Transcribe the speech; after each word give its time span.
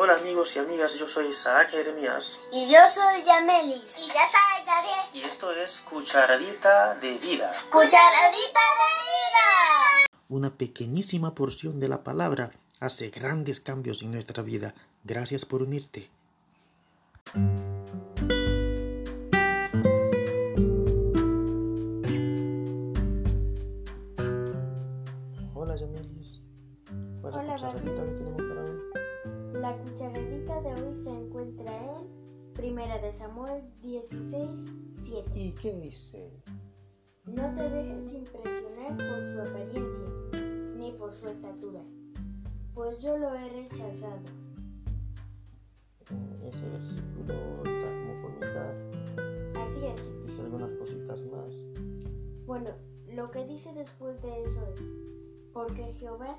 Hola 0.00 0.14
amigos 0.14 0.54
y 0.54 0.60
amigas, 0.60 0.94
yo 0.94 1.08
soy 1.08 1.26
Isaac 1.26 1.70
Jeremías 1.70 2.46
Y 2.52 2.70
yo 2.70 2.78
soy 2.86 3.20
Yamelis. 3.22 3.98
Y 3.98 4.06
yo 4.06 4.14
soy 4.14 4.64
Gabriel. 4.64 5.06
y 5.12 5.20
esto 5.22 5.50
es 5.52 5.80
Cucharadita 5.80 6.94
de 6.96 7.18
Vida, 7.18 7.52
Cucharadita 7.70 8.60
de 8.78 8.88
vida. 9.08 10.08
una 10.28 10.50
pequeñísima 10.56 11.34
porción 11.34 11.80
de 11.80 11.88
la 11.88 12.04
palabra 12.04 12.52
hace 12.80 13.10
grandes 13.10 13.60
cambios 13.60 14.02
en 14.02 14.12
nuestra 14.12 14.42
vida. 14.42 14.74
Gracias 15.04 15.44
por 15.44 15.62
unirte. 15.62 16.08
Hola 25.54 25.76
Yamelis, 25.76 26.42
¿cuál 27.20 27.32
es 27.34 27.36
la 27.36 27.42
Hola, 27.42 27.52
cucharadita 27.52 28.04
que 28.04 28.12
tenemos 28.12 28.42
para 28.42 28.62
hoy? 28.62 28.78
La 29.52 29.76
cucharadita 29.78 30.60
de 30.62 30.82
hoy 30.82 30.94
se 30.94 31.10
encuentra 31.10 31.72
en 31.96 32.52
Primera 32.54 32.98
de 32.98 33.12
Samuel 33.12 33.62
16, 33.82 34.72
7. 34.92 35.30
¿Y 35.34 35.52
qué 35.52 35.72
dice? 35.80 36.30
No 37.26 37.52
te 37.54 37.68
dejes 37.68 38.12
impresionar 38.14 38.96
por 38.96 39.22
su 39.22 39.40
apariencia, 39.40 40.08
ni 40.76 40.92
por 40.92 41.12
su 41.12 41.28
estatura, 41.28 41.82
pues 42.74 43.00
yo 43.02 43.18
lo 43.18 43.34
he 43.34 43.48
rechazado. 43.50 44.20
Mm, 46.10 46.46
Ese 46.46 46.68
versículo 46.70 47.34
está 47.64 47.86
como 47.88 48.22
por 48.22 48.32
mitad, 48.34 49.62
Así 49.62 49.84
es. 49.86 50.20
dice 50.24 50.40
algunas 50.42 50.70
cositas 50.70 51.20
más. 51.26 51.54
Bueno, 52.46 52.70
lo 53.12 53.30
que 53.30 53.44
dice 53.46 53.74
después 53.74 54.20
de 54.22 54.44
eso 54.44 54.66
es, 54.74 54.82
porque 55.52 55.92
Jehová 55.92 56.38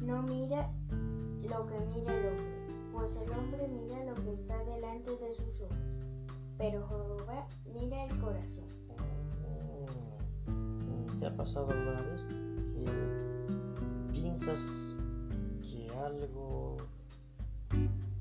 no 0.00 0.22
mira 0.24 0.72
lo 1.48 1.66
que 1.66 1.78
mira 1.80 2.12
el 2.14 2.26
hombre, 2.26 2.44
pues 2.92 3.16
el 3.16 3.30
hombre 3.32 3.68
mira 3.68 4.04
lo 4.04 4.14
que 4.22 4.32
está 4.32 4.62
delante 4.64 5.10
de 5.16 5.32
sus 5.32 5.60
ojos, 5.62 5.76
pero 6.58 6.86
Jehová 6.88 7.46
mira 7.72 8.04
el 8.04 8.18
corazón. 8.18 8.64
Mm, 10.46 11.18
¿Te 11.18 11.26
ha 11.26 11.36
pasado 11.36 11.70
alguna 11.70 12.02
vez 12.02 12.24
que 12.24 14.12
piensas 14.12 14.96
que 15.62 15.90
algo 15.96 16.76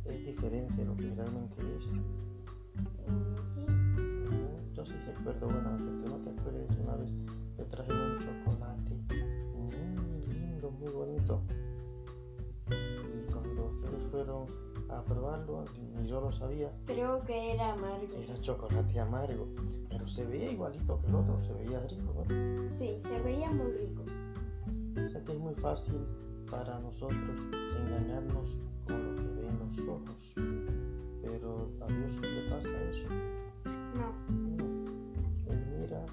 es 0.06 0.26
diferente 0.26 0.78
de 0.78 0.86
lo 0.86 0.96
que 0.96 1.10
realmente 1.16 1.58
es? 1.78 1.88
Mm, 1.92 3.44
Sí, 3.44 3.62
Mm, 3.62 4.74
Yo 4.76 4.86
sí 4.86 4.96
recuerdo, 5.06 5.48
bueno, 5.48 5.70
aunque 5.70 6.04
tú 6.04 6.10
no 6.10 6.18
te 6.20 6.30
acuerdes, 6.30 6.70
una 6.84 6.96
vez 6.98 7.14
yo 7.58 7.66
traje 7.66 7.92
un 7.92 8.20
chocolate 8.20 9.02
muy 9.56 10.22
lindo, 10.34 10.72
muy 10.72 10.90
bonito. 10.92 11.42
Fueron 14.12 14.48
a 14.90 15.02
probarlo, 15.04 15.66
ni 15.96 16.08
yo 16.08 16.20
lo 16.20 16.32
sabía, 16.32 16.76
creo 16.86 17.22
que 17.24 17.54
era 17.54 17.74
amargo. 17.74 18.08
era 18.16 18.42
chocolate 18.42 19.00
amargo, 19.00 19.48
pero 19.88 20.08
se 20.08 20.26
veía 20.26 20.52
igualito 20.52 21.00
que 21.00 21.08
el 21.08 21.16
otro, 21.16 21.40
se 21.40 21.54
veía 21.54 21.80
rico, 21.88 22.26
¿no? 22.28 22.78
Sí, 22.78 22.96
se 23.00 23.20
veía 23.22 23.52
muy 23.52 23.72
rico. 23.72 24.04
O 25.06 25.10
sea 25.10 25.24
que 25.24 25.32
es 25.32 25.40
muy 25.40 25.54
fácil 25.56 26.00
para 26.50 26.80
nosotros 26.80 27.42
engañarnos 27.78 28.58
con 28.88 29.16
lo 29.16 29.22
que 29.22 29.28
ven 29.42 29.60
los 29.60 29.80
ojos. 29.88 30.34
Pero 31.22 31.70
a 31.82 31.88
Dios 31.88 32.16
no 32.16 32.22
le 32.22 32.50
pasa 32.50 32.70
eso. 32.90 33.10
No, 33.94 34.12
No. 34.58 35.52
Él 35.52 35.66
mira 35.80 36.06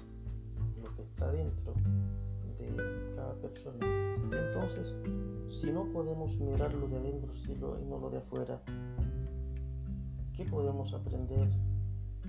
lo 0.83 0.91
que 0.93 1.01
está 1.01 1.31
dentro 1.31 1.73
de 2.57 3.15
cada 3.15 3.33
persona. 3.41 3.79
Entonces, 4.31 4.95
si 5.49 5.71
no 5.71 5.85
podemos 5.91 6.39
mirar 6.39 6.73
lo 6.73 6.87
de 6.87 6.97
adentro 6.97 7.33
sino- 7.33 7.79
y 7.79 7.85
no 7.85 7.99
lo 7.99 8.09
de 8.09 8.17
afuera, 8.19 8.61
¿qué 10.33 10.45
podemos 10.45 10.93
aprender 10.93 11.49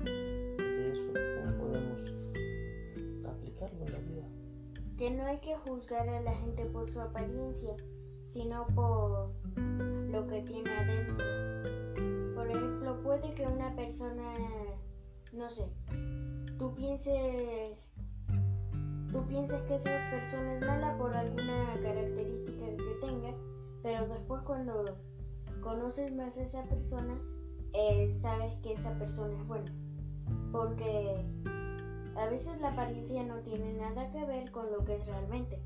de 0.05 0.93
eso? 0.93 1.13
¿Cómo 1.13 1.59
podemos 1.59 2.31
aplicarlo 3.27 3.85
en 3.87 3.93
la 3.93 3.99
vida? 4.01 4.29
que 4.97 5.11
no 5.13 5.25
hay 5.27 5.39
que 5.39 5.57
juzgar 5.57 6.09
a 6.09 6.21
la 6.23 6.35
gente 6.35 6.65
por 6.65 6.89
su 6.89 7.01
apariencia, 7.01 7.77
sino 8.25 8.67
por 8.75 9.31
lo 10.11 10.27
que 10.27 10.43
tiene 10.43 10.69
adentro. 10.71 11.25
Por 12.35 12.51
ejemplo, 12.51 13.01
puede 13.05 13.33
que 13.33 13.47
una 13.47 13.77
persona, 13.77 14.35
no 15.33 15.49
sé, 15.51 15.69
tú 16.59 16.75
pienses, 16.75 17.93
tú 19.13 19.25
pienses 19.29 19.63
que 19.63 19.77
esa 19.77 19.91
persona 20.11 20.55
es 20.57 20.67
mala 20.67 20.99
por 20.99 21.15
tenga, 21.15 21.37
pero 23.99 24.15
después 24.15 24.43
cuando 24.43 24.85
conoces 25.61 26.15
más 26.15 26.39
a 26.39 26.43
esa 26.43 26.63
persona, 26.65 27.19
eh, 27.73 28.09
sabes 28.11 28.55
que 28.63 28.73
esa 28.73 28.97
persona 28.97 29.35
es 29.37 29.47
buena, 29.49 29.73
porque 30.53 31.25
a 32.17 32.29
veces 32.29 32.61
la 32.61 32.69
apariencia 32.69 33.25
no 33.25 33.39
tiene 33.41 33.73
nada 33.75 34.09
que 34.11 34.25
ver 34.25 34.51
con 34.53 34.71
lo 34.71 34.85
que 34.85 34.95
es 34.95 35.07
realmente. 35.07 35.61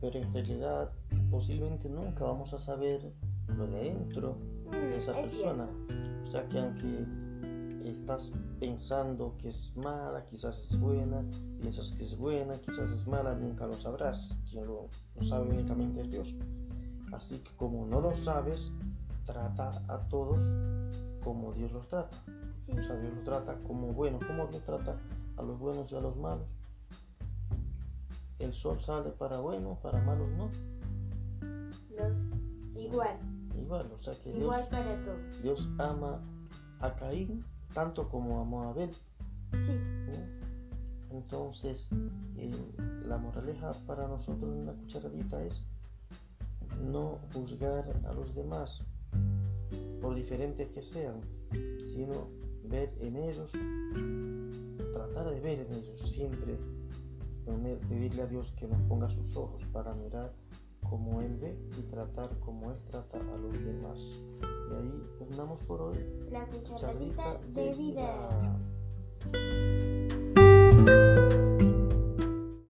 Pero 0.00 0.18
en 0.18 0.32
realidad, 0.34 0.90
posiblemente 1.30 1.88
nunca 1.88 2.24
vamos 2.24 2.52
a 2.52 2.58
saber 2.58 3.12
lo 3.46 3.66
de 3.68 3.76
adentro 3.76 4.36
de 4.70 4.78
Mm, 4.78 4.92
esa 4.94 5.20
es 5.20 5.28
persona. 5.28 5.66
cierto. 5.66 5.94
O 6.24 6.30
sea 6.30 6.48
que 6.48 6.58
aunque 6.58 7.06
estás 7.88 8.32
pensando 8.58 9.36
que 9.36 9.48
es 9.48 9.76
mala, 9.76 10.24
quizás 10.24 10.70
es 10.70 10.80
buena, 10.80 11.24
piensas 11.60 11.92
que 11.92 12.02
es 12.04 12.16
buena, 12.16 12.58
quizás 12.58 12.90
es 12.90 13.06
mala, 13.06 13.36
nunca 13.36 13.66
lo 13.66 13.76
sabrás. 13.76 14.36
Quien 14.50 14.66
lo, 14.66 14.88
lo 15.14 15.22
sabe 15.22 15.50
únicamente 15.50 16.00
es 16.00 16.10
Dios. 16.10 16.36
Así 17.12 17.38
que 17.40 17.54
como 17.56 17.86
no 17.86 18.00
lo 18.00 18.12
sabes, 18.14 18.72
trata 19.24 19.82
a 19.88 19.98
todos 20.08 20.42
como 21.22 21.52
Dios 21.52 21.70
los 21.72 21.86
trata. 21.86 22.18
Sí, 22.58 22.72
O 22.72 22.82
sea, 22.82 22.96
Dios 22.96 23.12
los 23.14 23.24
trata 23.24 23.58
como 23.66 23.92
buenos, 23.92 24.24
como 24.24 24.46
Dios 24.46 24.64
trata 24.64 24.96
a 25.36 25.42
los 25.42 25.58
buenos 25.58 25.90
y 25.92 25.96
a 25.96 26.00
los 26.00 26.16
malos. 26.16 26.46
El 28.38 28.52
sol 28.52 28.80
sale 28.80 29.10
para 29.10 29.38
buenos, 29.38 29.78
para 29.78 30.00
malos 30.02 30.28
no. 30.36 30.48
los- 31.96 32.16
igual, 32.82 33.18
Igual, 33.56 33.90
o 33.92 33.98
sea 33.98 34.14
que 34.18 34.32
Dios, 34.32 34.56
para 34.70 35.04
todos. 35.04 35.42
Dios 35.42 35.68
ama 35.78 36.20
a 36.80 36.94
Caín 36.96 37.44
tanto 37.74 38.08
como 38.08 38.40
amó 38.40 38.62
a 38.62 38.68
Abel. 38.70 38.90
Sí, 39.60 39.72
¿no? 39.72 41.16
Entonces, 41.16 41.90
eh, 42.36 42.72
la 43.04 43.18
moraleja 43.18 43.72
para 43.86 44.08
nosotros 44.08 44.50
en 44.56 44.66
la 44.66 44.72
cucharadita 44.72 45.42
es 45.42 45.62
no 46.82 47.18
juzgar 47.32 47.84
a 48.06 48.12
los 48.12 48.34
demás 48.34 48.84
por 50.00 50.14
diferentes 50.14 50.68
que 50.68 50.82
sean, 50.82 51.20
sino 51.78 52.28
ver 52.64 52.92
en 53.00 53.16
ellos, 53.16 53.52
tratar 54.92 55.30
de 55.30 55.40
ver 55.40 55.60
en 55.60 55.72
ellos 55.74 56.00
siempre, 56.00 56.56
poner- 57.46 57.78
pedirle 57.88 58.22
a 58.22 58.26
Dios 58.26 58.52
que 58.52 58.66
nos 58.68 58.80
ponga 58.82 59.08
sus 59.10 59.36
ojos 59.36 59.62
para 59.72 59.94
mirar 59.94 60.32
como 60.88 61.22
Él 61.22 61.36
ve 61.38 61.56
y 61.78 61.82
tratar 61.82 62.28
como 62.40 62.72
Él 62.72 62.78
trata 62.90 63.18
a 63.18 63.36
los 63.38 63.52
demás. 63.64 64.20
Y 64.70 64.74
ahí 64.74 65.06
terminamos 65.18 65.60
por 65.62 65.80
hoy. 65.82 65.98
la 66.30 66.46
Cucharadita 66.46 67.38
de 67.54 67.74
vida. 67.74 68.58